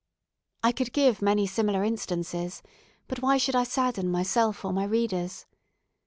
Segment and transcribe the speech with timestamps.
[0.63, 2.63] I could give many other similar instances,
[3.07, 5.45] but why should I sadden myself or my readers?